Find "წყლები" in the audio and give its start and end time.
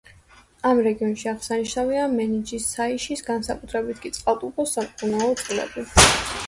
5.45-5.89